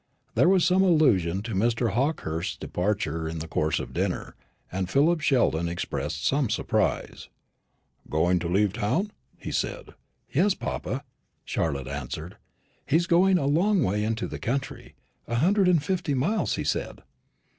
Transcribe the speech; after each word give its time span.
There 0.33 0.49
was 0.49 0.65
some 0.65 0.81
allusion 0.81 1.43
to 1.43 1.53
Mr. 1.53 1.91
Hawkehurst's 1.91 2.57
departure 2.57 3.29
in 3.29 3.37
the 3.37 3.47
course 3.47 3.79
of 3.79 3.93
dinner, 3.93 4.35
and 4.71 4.89
Philip 4.89 5.21
Sheldon 5.21 5.69
expressed 5.69 6.25
some 6.25 6.49
surprise. 6.49 7.29
"Going 8.09 8.39
to 8.39 8.47
leave 8.47 8.73
town?" 8.73 9.11
he 9.37 9.51
said. 9.51 9.93
"Yes, 10.33 10.55
papa," 10.55 11.03
Charlotte 11.45 11.87
answered; 11.87 12.37
"he 12.87 12.95
is 12.95 13.05
going 13.05 13.37
a 13.37 13.45
long 13.45 13.83
way 13.83 14.03
into 14.03 14.27
the 14.27 14.39
country, 14.39 14.95
a 15.27 15.35
hundred 15.35 15.67
and 15.67 15.83
fifty 15.83 16.15
miles, 16.15 16.55
he 16.55 16.63
said." 16.63 17.03